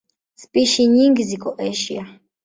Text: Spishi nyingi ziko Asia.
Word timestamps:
Spishi 0.35 0.81
nyingi 0.93 1.23
ziko 1.29 1.49
Asia. 1.69 2.03